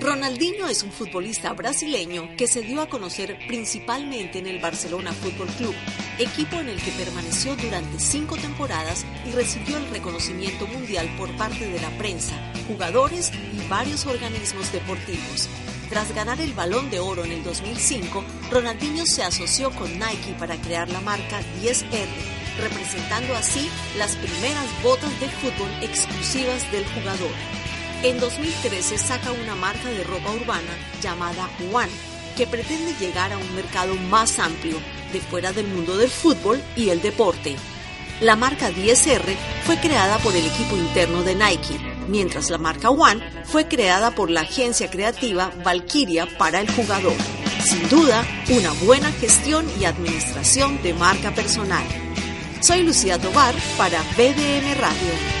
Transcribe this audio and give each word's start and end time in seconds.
Ronaldinho 0.00 0.68
es 0.68 0.82
un 0.82 0.90
futbolista 0.90 1.52
brasileño 1.52 2.30
que 2.36 2.46
se 2.46 2.62
dio 2.62 2.80
a 2.80 2.88
conocer 2.88 3.38
principalmente 3.46 4.38
en 4.38 4.46
el 4.46 4.58
Barcelona 4.58 5.12
Fútbol 5.12 5.48
Club, 5.58 5.74
equipo 6.18 6.56
en 6.56 6.68
el 6.68 6.82
que 6.82 6.90
permaneció 6.92 7.54
durante 7.54 7.98
cinco 8.00 8.36
temporadas 8.36 9.04
y 9.26 9.32
recibió 9.32 9.76
el 9.76 9.88
reconocimiento 9.90 10.66
mundial 10.66 11.08
por 11.16 11.30
parte 11.36 11.66
de 11.68 11.80
la 11.80 11.90
prensa, 11.98 12.34
jugadores 12.66 13.30
y 13.32 13.68
varios 13.68 14.06
organismos 14.06 14.72
deportivos. 14.72 15.48
Tras 15.88 16.14
ganar 16.14 16.40
el 16.40 16.54
balón 16.54 16.90
de 16.90 16.98
oro 16.98 17.24
en 17.24 17.32
el 17.32 17.44
2005, 17.44 18.24
Ronaldinho 18.50 19.06
se 19.06 19.22
asoció 19.22 19.70
con 19.70 19.92
Nike 19.92 20.34
para 20.38 20.56
crear 20.56 20.88
la 20.88 21.00
marca 21.00 21.40
10R, 21.62 22.08
representando 22.60 23.34
así 23.34 23.68
las 23.96 24.16
primeras 24.16 24.66
botas 24.82 25.20
de 25.20 25.28
fútbol 25.28 25.70
exclusivas 25.82 26.70
del 26.72 26.84
jugador. 26.86 27.59
En 28.02 28.18
2013 28.18 28.96
saca 28.96 29.30
una 29.30 29.54
marca 29.54 29.90
de 29.90 30.02
ropa 30.04 30.32
urbana 30.32 30.72
llamada 31.02 31.50
One, 31.70 31.90
que 32.34 32.46
pretende 32.46 32.94
llegar 32.98 33.30
a 33.30 33.36
un 33.36 33.54
mercado 33.54 33.94
más 33.94 34.38
amplio, 34.38 34.78
de 35.12 35.20
fuera 35.20 35.52
del 35.52 35.66
mundo 35.66 35.98
del 35.98 36.08
fútbol 36.08 36.62
y 36.76 36.88
el 36.88 37.02
deporte. 37.02 37.56
La 38.22 38.36
marca 38.36 38.70
10R 38.70 39.36
fue 39.64 39.78
creada 39.80 40.16
por 40.18 40.34
el 40.34 40.46
equipo 40.46 40.76
interno 40.76 41.22
de 41.22 41.34
Nike, 41.34 41.78
mientras 42.08 42.48
la 42.48 42.56
marca 42.56 42.88
One 42.88 43.22
fue 43.44 43.68
creada 43.68 44.12
por 44.12 44.30
la 44.30 44.42
agencia 44.42 44.88
creativa 44.88 45.52
Valkyria 45.62 46.26
para 46.38 46.60
el 46.60 46.72
jugador. 46.72 47.16
Sin 47.62 47.86
duda, 47.90 48.24
una 48.48 48.72
buena 48.84 49.12
gestión 49.12 49.66
y 49.78 49.84
administración 49.84 50.82
de 50.82 50.94
marca 50.94 51.32
personal. 51.34 51.84
Soy 52.62 52.82
Lucía 52.82 53.18
Tobar 53.18 53.54
para 53.76 54.00
BDM 54.16 54.80
Radio. 54.80 55.39